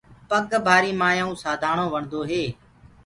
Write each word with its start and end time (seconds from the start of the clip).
پگ 0.29 0.45
ڀآري 0.65 0.91
مآيآئوُنٚ 0.99 1.39
سانڌآڻو 1.43 1.85
وڻدو 1.93 2.21
هي۔ 2.29 2.43